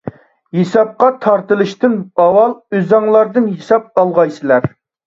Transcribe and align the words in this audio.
ھېسابقا 0.59 1.09
تارتىلىشتىن 1.25 1.99
ئاۋۋال 2.25 2.59
ئۆزۈڭلاردىن 2.79 3.55
ھېساب 3.55 3.97
ئالغايسىلەر. 4.05 4.73